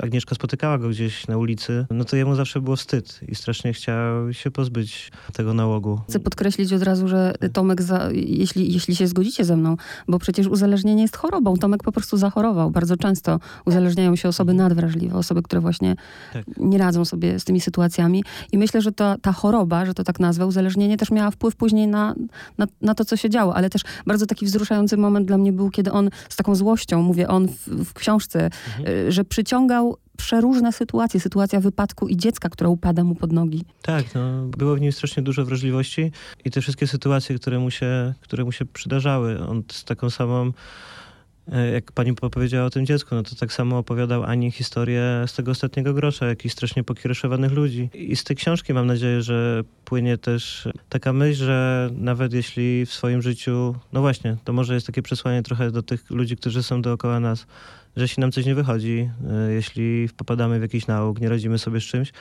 Agnieszka 0.04 0.36
spotykała 0.36 0.78
go 0.78 0.90
gdzieś 0.90 1.28
na 1.28 1.38
ulicy, 1.38 1.86
no 1.90 2.06
to 2.06 2.16
jemu 2.16 2.36
zawsze 2.36 2.62
było 2.62 2.76
wstyd 2.76 3.20
i 3.28 3.36
strasznie 3.36 3.74
chciał 3.74 4.34
się 4.34 4.52
pozbyć 4.52 5.12
tego 5.34 5.54
nałogu. 5.54 6.02
Chcę 6.10 6.20
podkreślić 6.20 6.74
od 6.74 6.84
razu, 6.84 7.08
że 7.08 7.34
Tomek, 7.54 7.82
za, 7.82 8.10
jeśli, 8.14 8.74
jeśli 8.74 8.96
się 8.96 9.08
zgodzicie 9.08 9.46
ze 9.46 9.58
mną, 9.58 9.78
bo 10.08 10.20
przecież 10.20 10.48
uzależnienie 10.48 11.02
jest 11.02 11.18
chorobą. 11.18 11.58
Tomek 11.58 11.84
po 11.84 11.92
prostu 11.92 12.18
zachorował. 12.18 12.72
Bardzo 12.72 12.98
często 12.98 13.40
uzależniają 13.66 14.16
się 14.16 14.30
osoby 14.30 14.54
nadwrażliwe, 14.54 15.18
osoby, 15.18 15.42
które 15.44 15.62
właśnie 15.62 15.96
Tak. 16.34 16.46
nie 16.58 16.78
radzą 16.78 17.06
sobie 17.06 17.40
z 17.40 17.44
tymi 17.44 17.62
sytuacjami. 17.62 18.24
I 18.52 18.58
myślę, 18.58 18.82
że 18.82 18.92
ta, 18.92 19.18
ta 19.22 19.32
choroba, 19.32 19.86
że 19.86 19.94
to 19.94 20.04
tak 20.04 20.20
nazwę, 20.20 20.46
uzależnienie 20.46 20.98
też 20.98 21.12
miała 21.12 21.32
wpływ 21.32 21.56
później 21.56 21.88
na, 21.88 22.16
na, 22.58 22.68
na 22.82 22.96
to, 22.96 23.06
co 23.06 23.18
się 23.18 23.30
działo. 23.30 23.56
Ale 23.56 23.70
też 23.70 23.82
bardzo 24.06 24.26
taki 24.26 24.46
wzruszający 24.46 24.98
moment 24.98 25.29
dla 25.30 25.38
mnie 25.38 25.54
był, 25.54 25.70
kiedy 25.70 25.92
on 25.92 26.10
z 26.30 26.36
taką 26.36 26.56
złością, 26.56 27.02
mówię 27.02 27.28
on 27.28 27.48
w, 27.48 27.68
w 27.68 27.94
książce, 27.94 28.50
y, 28.88 29.12
że 29.12 29.24
przyciągał 29.24 29.98
przeróżne 30.18 30.72
sytuacje. 30.74 31.20
Sytuacja 31.20 31.60
wypadku 31.60 32.08
i 32.08 32.18
dziecka, 32.18 32.50
które 32.50 32.70
upada 32.70 33.04
mu 33.04 33.16
pod 33.16 33.32
nogi. 33.32 33.66
Tak, 33.82 34.16
no, 34.16 34.46
było 34.46 34.76
w 34.76 34.82
nim 34.82 34.92
strasznie 34.92 35.24
dużo 35.24 35.46
wrażliwości 35.46 36.12
i 36.46 36.52
te 36.52 36.62
wszystkie 36.62 36.88
sytuacje, 36.88 37.36
które 37.36 37.60
mu 37.60 37.72
się, 37.72 38.14
które 38.22 38.44
mu 38.44 38.52
się 38.52 38.66
przydarzały, 38.66 39.40
on 39.48 39.64
z 39.72 39.84
taką 39.84 40.10
samą, 40.10 40.52
jak 41.74 41.92
pani 41.92 42.14
powiedziała 42.14 42.66
o 42.66 42.70
tym 42.70 42.86
dziecku, 42.86 43.16
no 43.16 43.24
to 43.24 43.36
tak 43.36 43.54
samo 43.54 43.78
opowiadał 43.78 44.24
Ani 44.24 44.52
historię 44.52 45.24
z 45.28 45.34
tego 45.34 45.52
ostatniego 45.52 45.94
grosza, 45.94 46.26
jakichś 46.26 46.54
strasznie 46.54 46.84
pokiereszowanych 46.84 47.52
ludzi. 47.52 47.90
I 47.94 48.16
z 48.16 48.24
tej 48.24 48.36
książki 48.36 48.74
mam 48.74 48.88
nadzieję, 48.88 49.22
że 49.22 49.64
płynie 49.86 50.18
też 50.18 50.68
taka 50.90 51.14
myśl, 51.14 51.46
że 51.46 51.90
nawet 51.94 52.34
jeśli 52.34 52.86
w 52.86 52.94
swoim 52.94 53.22
życiu, 53.22 53.76
no 53.94 54.02
właśnie, 54.02 54.38
to 54.44 54.54
może 54.54 54.74
jest 54.74 54.88
takie 54.88 55.02
przesłanie 55.02 55.44
trochę 55.44 55.72
do 55.72 55.84
tych 55.84 56.10
ludzi, 56.10 56.38
którzy 56.38 56.64
są 56.64 56.82
dookoła 56.82 57.20
nas, 57.20 57.46
że 57.96 58.04
jeśli 58.04 58.22
nam 58.22 58.32
coś 58.32 58.46
nie 58.46 58.56
wychodzi, 58.56 59.10
e, 59.30 59.54
jeśli 59.54 60.10
popadamy 60.18 60.60
w 60.60 60.62
jakiś 60.62 60.88
nauk, 60.88 61.22
nie 61.22 61.30
radzimy 61.30 61.58
sobie 61.58 61.82
z 61.82 61.84
czymś, 61.84 62.12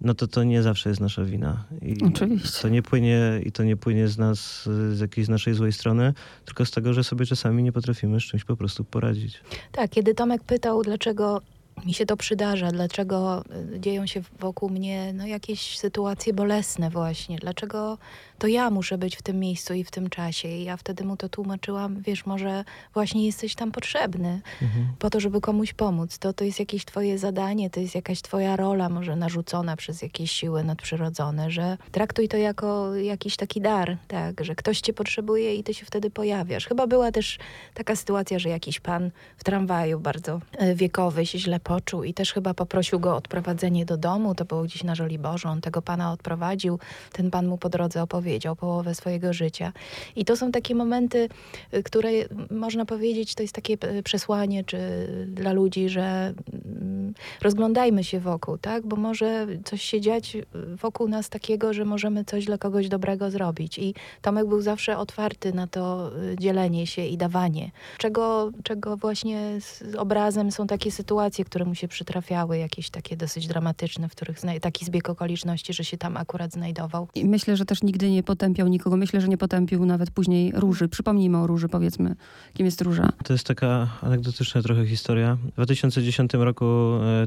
no 0.00 0.14
to 0.14 0.26
to 0.26 0.44
nie 0.44 0.62
zawsze 0.62 0.88
jest 0.88 1.00
nasza 1.00 1.24
wina. 1.24 1.64
I 1.82 2.04
Oczywiście. 2.04 2.62
To 2.62 2.68
nie 2.68 2.82
płynie 2.82 3.40
i 3.44 3.52
to 3.52 3.64
nie 3.64 3.76
płynie 3.76 4.08
z 4.08 4.18
nas, 4.18 4.68
z 4.92 5.00
jakiejś 5.00 5.28
naszej 5.28 5.54
złej 5.54 5.72
strony, 5.72 6.14
tylko 6.44 6.64
z 6.64 6.70
tego, 6.70 6.92
że 6.92 7.04
sobie 7.04 7.26
czasami 7.26 7.62
nie 7.62 7.72
potrafimy 7.72 8.20
z 8.20 8.24
czymś 8.24 8.44
po 8.44 8.56
prostu 8.56 8.84
poradzić. 8.84 9.40
Tak, 9.72 9.90
kiedy 9.90 10.14
Tomek 10.14 10.44
pytał, 10.44 10.82
dlaczego 10.82 11.42
mi 11.86 11.94
się 11.94 12.06
to 12.06 12.16
przydarza, 12.16 12.70
dlaczego 12.72 13.44
y, 13.74 13.80
dzieją 13.80 14.06
się 14.06 14.20
wokół 14.40 14.70
mnie 14.70 15.12
no, 15.12 15.26
jakieś 15.26 15.78
sytuacje 15.78 16.32
bolesne 16.32 16.90
właśnie, 16.90 17.38
dlaczego 17.38 17.98
to 18.38 18.46
ja 18.46 18.70
muszę 18.70 18.98
być 18.98 19.16
w 19.16 19.22
tym 19.22 19.40
miejscu 19.40 19.74
i 19.74 19.84
w 19.84 19.90
tym 19.90 20.10
czasie. 20.10 20.48
I 20.48 20.64
ja 20.64 20.76
wtedy 20.76 21.04
mu 21.04 21.16
to 21.16 21.28
tłumaczyłam, 21.28 22.02
wiesz, 22.02 22.26
może 22.26 22.64
właśnie 22.94 23.26
jesteś 23.26 23.54
tam 23.54 23.72
potrzebny 23.72 24.40
Mhm. 24.62 24.86
po 24.98 25.10
to, 25.10 25.20
żeby 25.20 25.40
komuś 25.40 25.72
pomóc. 25.72 26.18
To, 26.18 26.32
to 26.32 26.44
jest 26.44 26.58
jakieś 26.58 26.84
twoje 26.84 27.18
zadanie, 27.18 27.70
to 27.70 27.80
jest 27.80 27.94
jakaś 27.94 28.22
twoja 28.22 28.56
rola, 28.56 28.88
może 28.88 29.16
narzucona 29.16 29.76
przez 29.76 30.02
jakieś 30.02 30.30
siły 30.30 30.64
nadprzyrodzone, 30.64 31.50
że 31.50 31.78
traktuj 31.92 32.28
to 32.28 32.36
jako 32.36 32.94
jakiś 32.94 33.36
taki 33.36 33.60
dar, 33.60 33.96
tak, 34.08 34.44
że 34.44 34.54
ktoś 34.54 34.80
cię 34.80 34.92
potrzebuje 34.92 35.54
i 35.54 35.64
ty 35.64 35.74
się 35.74 35.86
wtedy 35.86 36.10
pojawiasz. 36.10 36.66
Chyba 36.66 36.86
była 36.86 37.12
też 37.12 37.38
taka 37.74 37.96
sytuacja, 37.96 38.38
że 38.38 38.48
jakiś 38.48 38.80
pan 38.80 39.10
w 39.36 39.44
tramwaju 39.44 40.00
bardzo 40.00 40.40
e, 40.58 40.74
wiekowy 40.74 41.26
się 41.26 41.38
źle 41.38 41.60
poczuł 41.68 42.04
i 42.04 42.14
też 42.14 42.32
chyba 42.32 42.54
poprosił 42.54 43.00
go 43.00 43.12
o 43.12 43.16
odprowadzenie 43.16 43.86
do 43.86 43.96
domu. 43.96 44.34
To 44.34 44.44
było 44.44 44.62
gdzieś 44.62 44.84
na 44.84 44.94
Żoliborzu. 44.94 45.48
On 45.48 45.60
tego 45.60 45.82
pana 45.82 46.12
odprowadził. 46.12 46.78
Ten 47.12 47.30
pan 47.30 47.46
mu 47.46 47.58
po 47.58 47.68
drodze 47.68 48.02
opowiedział 48.02 48.56
połowę 48.56 48.94
swojego 48.94 49.32
życia. 49.32 49.72
I 50.16 50.24
to 50.24 50.36
są 50.36 50.52
takie 50.52 50.74
momenty, 50.74 51.28
y, 51.74 51.82
które 51.82 52.10
można 52.50 52.84
powiedzieć, 52.84 53.34
to 53.34 53.42
jest 53.42 53.54
takie 53.54 53.76
y, 53.98 54.02
przesłanie 54.02 54.64
czy 54.64 54.78
dla 55.26 55.52
ludzi, 55.52 55.88
że 55.88 56.34
mm, 56.52 57.07
rozglądajmy 57.42 58.04
się 58.04 58.20
wokół, 58.20 58.58
tak? 58.58 58.86
Bo 58.86 58.96
może 58.96 59.46
coś 59.64 59.82
się 59.82 60.00
dziać 60.00 60.36
wokół 60.82 61.08
nas 61.08 61.28
takiego, 61.28 61.72
że 61.72 61.84
możemy 61.84 62.24
coś 62.24 62.44
dla 62.44 62.58
kogoś 62.58 62.88
dobrego 62.88 63.30
zrobić. 63.30 63.78
I 63.78 63.94
Tomek 64.22 64.46
był 64.46 64.60
zawsze 64.60 64.98
otwarty 64.98 65.52
na 65.52 65.66
to 65.66 66.10
y, 66.32 66.36
dzielenie 66.40 66.86
się 66.86 67.06
i 67.06 67.16
dawanie. 67.16 67.70
Czego, 67.98 68.52
czego 68.62 68.96
właśnie 68.96 69.60
z 69.60 69.94
obrazem 69.94 70.52
są 70.52 70.66
takie 70.66 70.90
sytuacje, 70.90 71.44
które 71.44 71.64
mu 71.64 71.74
się 71.74 71.88
przytrafiały, 71.88 72.58
jakieś 72.58 72.90
takie 72.90 73.16
dosyć 73.16 73.46
dramatyczne, 73.46 74.08
w 74.08 74.12
których 74.12 74.38
taki 74.60 74.84
zbieg 74.84 75.10
okoliczności, 75.10 75.72
że 75.72 75.84
się 75.84 75.98
tam 75.98 76.16
akurat 76.16 76.52
znajdował. 76.52 77.08
I 77.14 77.24
myślę, 77.24 77.56
że 77.56 77.64
też 77.64 77.82
nigdy 77.82 78.10
nie 78.10 78.22
potępiał 78.22 78.68
nikogo. 78.68 78.96
Myślę, 78.96 79.20
że 79.20 79.28
nie 79.28 79.38
potępił 79.38 79.86
nawet 79.86 80.10
później 80.10 80.52
Róży. 80.54 80.88
Przypomnijmy 80.88 81.38
o 81.38 81.46
Róży, 81.46 81.68
powiedzmy, 81.68 82.16
kim 82.54 82.66
jest 82.66 82.80
Róża. 82.80 83.08
To 83.24 83.32
jest 83.32 83.46
taka 83.46 83.88
anegdotyczna 84.02 84.62
trochę 84.62 84.86
historia. 84.86 85.36
W 85.44 85.54
2010 85.54 86.34
roku 86.34 86.64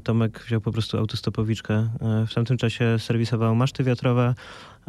Tomek 0.03 0.43
wziął 0.45 0.61
po 0.61 0.71
prostu 0.71 0.97
autostopowiczkę. 0.97 1.73
E, 2.01 2.25
W 2.27 2.33
tamtym 2.33 2.57
czasie 2.57 2.99
serwisował 2.99 3.55
maszty 3.55 3.83
wiatrowe. 3.83 4.35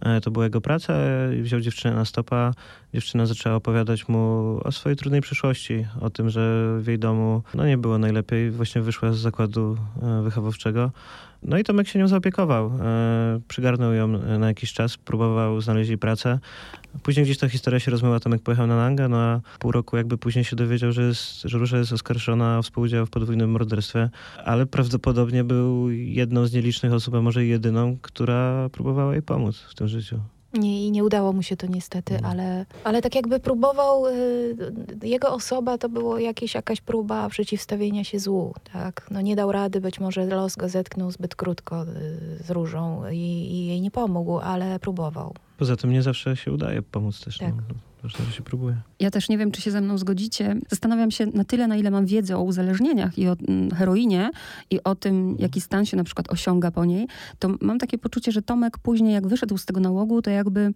E, 0.02 0.20
To 0.20 0.30
była 0.30 0.44
jego 0.44 0.60
praca. 0.60 0.92
e, 0.94 1.42
Wziął 1.42 1.60
dziewczynę 1.60 1.94
na 1.94 2.04
stopa. 2.04 2.52
Dziewczyna 2.94 3.26
zaczęła 3.26 3.56
opowiadać 3.56 4.08
mu 4.08 4.18
o 4.64 4.72
swojej 4.72 4.96
trudnej 4.96 5.20
przeszłości, 5.20 5.86
o 6.00 6.10
tym, 6.10 6.30
że 6.30 6.76
w 6.80 6.86
jej 6.86 6.98
domu 6.98 7.42
no 7.54 7.66
nie 7.66 7.78
było 7.78 7.98
najlepiej. 7.98 8.50
Właśnie 8.50 8.82
wyszła 8.82 9.12
z 9.12 9.18
zakładu 9.18 9.76
e, 10.02 10.22
wychowawczego. 10.22 10.90
No 11.42 11.58
i 11.58 11.64
Tomek 11.64 11.88
się 11.88 11.98
nią 11.98 12.08
zaopiekował. 12.08 12.72
E, 12.80 13.40
Przygarnął 13.48 13.92
ją 13.92 14.08
na 14.38 14.48
jakiś 14.48 14.72
czas, 14.72 14.96
próbował 14.96 15.60
znaleźć 15.60 15.88
jej 15.88 15.98
pracę. 15.98 16.38
Później 17.02 17.24
gdzieś 17.26 17.38
ta 17.38 17.48
historia 17.48 17.80
się 17.80 17.90
rozmyła, 17.90 18.20
Tomek 18.20 18.42
pojechał 18.42 18.66
na 18.66 18.76
Nangę, 18.76 19.08
no 19.08 19.16
a 19.16 19.40
pół 19.58 19.72
roku 19.72 19.96
jakby 19.96 20.18
później 20.18 20.44
się 20.44 20.56
dowiedział, 20.56 20.92
że, 20.92 21.02
jest, 21.02 21.42
że 21.42 21.58
Róża 21.58 21.78
jest 21.78 21.92
oskarżona 21.92 22.58
o 22.58 22.62
współudział 22.62 23.06
w 23.06 23.10
podwójnym 23.10 23.50
morderstwie, 23.50 24.10
ale 24.44 24.66
prawdopodobnie 24.66 25.44
był 25.44 25.90
jedną 25.90 26.46
z 26.46 26.52
nielicznych 26.52 26.92
osób, 26.92 27.14
a 27.14 27.20
może 27.20 27.44
jedyną, 27.44 27.96
która 28.02 28.68
próbowała 28.72 29.12
jej 29.12 29.22
pomóc 29.22 29.58
w 29.58 29.74
tym 29.74 29.88
życiu. 29.88 30.20
Nie, 30.54 30.86
I 30.86 30.90
nie 30.90 31.04
udało 31.04 31.32
mu 31.32 31.42
się 31.42 31.56
to 31.56 31.66
niestety, 31.66 32.14
Mhm. 32.14 32.30
ale, 32.32 32.66
ale 32.84 33.02
tak 33.02 33.14
jakby 33.14 33.40
próbował, 33.40 34.06
y, 34.06 34.56
jego 35.02 35.32
osoba 35.34 35.78
to 35.78 35.88
było 35.88 36.18
jakieś, 36.18 36.54
jakaś 36.54 36.80
próba 36.80 37.28
przeciwstawienia 37.28 38.04
się 38.04 38.18
złu, 38.18 38.54
tak? 38.72 39.06
No 39.10 39.20
nie 39.20 39.36
dał 39.36 39.52
rady, 39.52 39.80
być 39.80 40.00
może 40.00 40.26
los 40.26 40.56
go 40.56 40.68
zetknął 40.68 41.10
zbyt 41.10 41.34
krótko 41.34 41.82
y, 41.82 41.86
z 42.44 42.50
różą 42.50 43.02
i, 43.10 43.16
i 43.16 43.66
jej 43.66 43.80
nie 43.80 43.90
pomógł, 43.90 44.38
ale 44.38 44.78
próbował. 44.78 45.34
Poza 45.58 45.76
tym 45.76 45.90
nie 45.92 46.02
zawsze 46.02 46.36
się 46.36 46.52
udaje 46.52 46.82
pomóc 46.82 47.20
też. 47.24 47.38
Tak. 47.38 47.54
No. 47.54 47.62
Ważne, 48.02 48.24
że 48.24 48.32
się 48.32 48.42
próbuje. 48.42 48.76
Ja 49.00 49.10
też 49.10 49.28
nie 49.28 49.38
wiem, 49.38 49.50
czy 49.50 49.60
się 49.60 49.70
ze 49.70 49.80
mną 49.80 49.98
zgodzicie. 49.98 50.56
Zastanawiam 50.70 51.10
się 51.10 51.26
na 51.26 51.44
tyle, 51.44 51.66
na 51.66 51.76
ile 51.76 51.90
mam 51.90 52.06
wiedzę 52.06 52.36
o 52.36 52.42
uzależnieniach 52.42 53.18
i 53.18 53.28
o 53.28 53.36
mm, 53.48 53.70
heroinie 53.70 54.30
i 54.70 54.82
o 54.84 54.94
tym, 54.94 55.36
jaki 55.38 55.60
stan 55.60 55.86
się 55.86 55.96
na 55.96 56.04
przykład 56.04 56.32
osiąga 56.32 56.70
po 56.70 56.84
niej, 56.84 57.06
to 57.38 57.48
mam 57.60 57.78
takie 57.78 57.98
poczucie, 57.98 58.32
że 58.32 58.42
Tomek 58.42 58.78
później, 58.78 59.14
jak 59.14 59.26
wyszedł 59.26 59.58
z 59.58 59.64
tego 59.64 59.80
nałogu, 59.80 60.22
to 60.22 60.30
jakby 60.30 60.72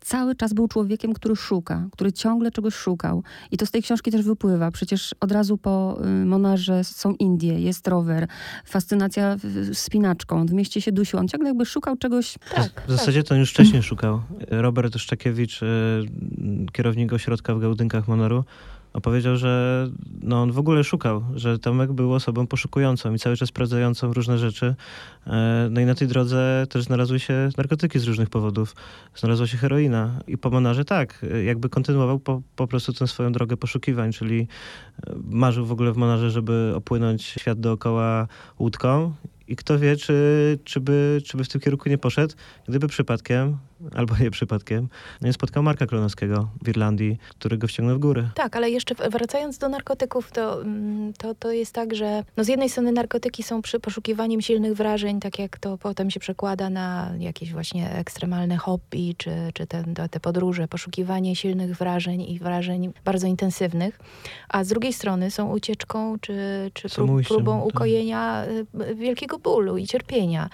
cały 0.00 0.34
czas 0.34 0.52
był 0.52 0.68
człowiekiem, 0.68 1.12
który 1.12 1.36
szuka, 1.36 1.88
który 1.92 2.12
ciągle 2.12 2.50
czegoś 2.50 2.74
szukał. 2.74 3.22
I 3.50 3.56
to 3.56 3.66
z 3.66 3.70
tej 3.70 3.82
książki 3.82 4.10
też 4.10 4.22
wypływa. 4.22 4.70
Przecież 4.70 5.14
od 5.20 5.32
razu 5.32 5.58
po 5.58 5.98
y, 6.04 6.24
Monarze 6.24 6.84
są 6.84 7.14
Indie, 7.14 7.60
jest 7.60 7.88
rower, 7.88 8.28
fascynacja 8.64 9.36
wspinaczką, 9.74 10.46
w 10.46 10.52
mieście 10.52 10.80
się 10.80 10.92
dusił. 10.92 11.18
On 11.18 11.28
ciągle 11.28 11.48
jakby 11.48 11.66
szukał 11.66 11.96
czegoś 11.96 12.38
Tak, 12.54 12.82
W 12.88 12.90
zasadzie 12.90 13.22
to 13.22 13.34
on 13.34 13.40
już 13.40 13.50
wcześniej 13.50 13.82
szukał. 13.82 14.20
Robert 14.50 14.98
Szczakiewicz, 14.98 15.62
e, 15.62 15.66
kierownik 16.72 17.12
ośrodka 17.12 17.54
w 17.54 17.60
Gałdynkach 17.60 18.08
Monoru, 18.08 18.44
opowiedział, 18.92 19.36
że 19.36 19.86
no, 20.22 20.42
on 20.42 20.52
w 20.52 20.58
ogóle 20.58 20.84
szukał, 20.84 21.24
że 21.34 21.58
Tomek 21.58 21.92
był 21.92 22.12
osobą 22.12 22.46
poszukującą 22.46 23.14
i 23.14 23.18
cały 23.18 23.36
czas 23.36 23.48
sprawdzającą 23.48 24.12
różne 24.12 24.38
rzeczy. 24.38 24.74
E, 25.26 25.68
no 25.70 25.80
i 25.80 25.84
na 25.84 25.94
tej 25.94 26.08
drodze 26.08 26.66
też 26.70 26.84
znalazły 26.84 27.20
się 27.20 27.48
narkotyki 27.56 27.98
z 27.98 28.04
różnych 28.04 28.30
powodów. 28.30 28.76
Znalazła 29.14 29.46
się 29.46 29.56
heroina. 29.56 30.20
I 30.26 30.38
po 30.38 30.50
Monarze 30.50 30.84
tak, 30.84 31.26
jakby 31.44 31.68
kontynuował 31.68 32.18
po, 32.18 32.42
po 32.56 32.66
prostu 32.66 32.92
tę 32.92 33.06
swoją 33.06 33.32
drogę 33.32 33.56
poszukiwań, 33.56 34.12
czyli 34.12 34.40
e, 35.06 35.14
marzył 35.24 35.66
w 35.66 35.72
ogóle 35.72 35.92
w 35.92 35.96
Monarze, 35.96 36.30
żeby 36.30 36.72
opłynąć 36.76 37.24
świat 37.24 37.60
dookoła 37.60 38.28
łódką 38.58 39.12
i 39.48 39.56
kto 39.56 39.78
wie, 39.78 39.96
czy, 39.96 40.58
czy, 40.64 40.80
by, 40.80 41.22
czy 41.24 41.36
by 41.36 41.44
w 41.44 41.48
tym 41.48 41.60
kierunku 41.60 41.88
nie 41.88 41.98
poszedł, 41.98 42.34
gdyby 42.68 42.88
przypadkiem, 42.88 43.58
albo 43.94 44.14
nie 44.20 44.30
przypadkiem, 44.30 44.88
spotkał 45.32 45.62
Marka 45.62 45.86
Klonowskiego 45.86 46.48
w 46.62 46.68
Irlandii, 46.68 47.18
który 47.28 47.58
go 47.58 47.66
wciągnął 47.66 47.96
w 47.96 48.00
górę. 48.00 48.28
Tak, 48.34 48.56
ale 48.56 48.70
jeszcze 48.70 48.94
wracając 48.94 49.58
do 49.58 49.68
narkotyków, 49.68 50.32
to, 50.32 50.62
mm, 50.62 51.12
to, 51.12 51.34
to 51.34 51.52
jest 51.52 51.72
tak, 51.72 51.94
że 51.94 52.24
no 52.36 52.44
z 52.44 52.48
jednej 52.48 52.68
strony 52.68 52.92
narkotyki 52.92 53.42
są 53.42 53.62
przy 53.62 53.80
poszukiwaniem 53.80 54.40
silnych 54.40 54.74
wrażeń, 54.74 55.20
tak 55.20 55.38
jak 55.38 55.58
to 55.58 55.78
potem 55.78 56.10
się 56.10 56.20
przekłada 56.20 56.70
na 56.70 57.12
jakieś 57.18 57.52
właśnie 57.52 57.90
ekstremalne 57.90 58.56
hobby, 58.56 59.14
czy, 59.16 59.30
czy 59.54 59.66
te, 59.66 59.84
te 60.10 60.20
podróże, 60.20 60.68
poszukiwanie 60.68 61.36
silnych 61.36 61.76
wrażeń 61.76 62.22
i 62.22 62.38
wrażeń 62.38 62.92
bardzo 63.04 63.26
intensywnych, 63.26 63.98
a 64.48 64.64
z 64.64 64.68
drugiej 64.68 64.92
strony 64.92 65.30
są 65.30 65.52
ucieczką, 65.52 66.18
czy, 66.20 66.70
czy 66.74 66.88
prób, 66.88 67.22
próbą 67.28 67.58
tak. 67.58 67.66
ukojenia 67.66 68.44
tak. 68.78 68.96
wielkiego 68.96 69.38
bólu 69.38 69.76
i 69.76 69.86
cierpienia. 69.86 70.50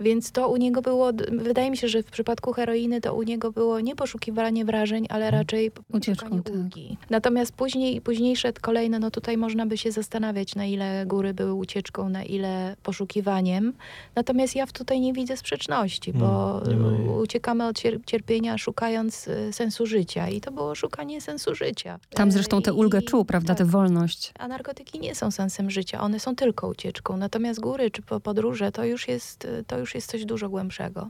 Więc 0.00 0.32
to 0.32 0.48
u 0.48 0.56
niego 0.56 0.82
było, 0.82 1.12
wydaje 1.32 1.70
mi 1.70 1.76
się, 1.76 1.88
że 1.88 2.02
w 2.02 2.10
przypadku 2.10 2.52
heroiny 2.68 3.00
to 3.00 3.14
u 3.14 3.22
niego 3.22 3.52
było 3.52 3.80
nie 3.80 3.96
poszukiwanie 3.96 4.64
wrażeń, 4.64 5.06
ale 5.08 5.24
mhm. 5.24 5.40
raczej 5.40 5.70
ucieczką 5.92 6.42
tak. 6.42 6.54
ulgi. 6.54 6.96
Natomiast 7.10 7.52
później, 7.52 8.00
późniejsze 8.00 8.52
kolejne, 8.52 8.98
no 8.98 9.10
tutaj 9.10 9.36
można 9.36 9.66
by 9.66 9.78
się 9.78 9.92
zastanawiać, 9.92 10.54
na 10.54 10.66
ile 10.66 11.06
góry 11.06 11.34
były 11.34 11.54
ucieczką, 11.54 12.08
na 12.08 12.24
ile 12.24 12.76
poszukiwaniem. 12.82 13.72
Natomiast 14.14 14.56
ja 14.56 14.66
tutaj 14.66 15.00
nie 15.00 15.12
widzę 15.12 15.36
sprzeczności, 15.36 16.12
bo 16.12 16.60
hmm, 16.64 17.08
uciekamy 17.08 17.66
od 17.66 17.82
cierpienia 18.06 18.58
szukając 18.58 19.28
y, 19.28 19.52
sensu 19.52 19.86
życia 19.86 20.28
i 20.28 20.40
to 20.40 20.52
było 20.52 20.74
szukanie 20.74 21.20
sensu 21.20 21.54
życia. 21.54 21.98
Tam 22.10 22.32
zresztą 22.32 22.62
tę 22.62 22.72
ulgę 22.72 23.02
czuł, 23.02 23.24
prawda, 23.24 23.48
tak. 23.48 23.58
tę 23.58 23.64
wolność. 23.64 24.32
A 24.38 24.48
narkotyki 24.48 25.00
nie 25.00 25.14
są 25.14 25.30
sensem 25.30 25.70
życia, 25.70 26.00
one 26.00 26.20
są 26.20 26.36
tylko 26.36 26.68
ucieczką. 26.68 27.16
Natomiast 27.16 27.60
góry 27.60 27.90
czy 27.90 28.02
podróże 28.02 28.72
to 28.72 28.84
już 28.84 29.08
jest, 29.08 29.46
to 29.66 29.78
już 29.78 29.94
jest 29.94 30.10
coś 30.10 30.24
dużo 30.24 30.48
głębszego. 30.48 31.06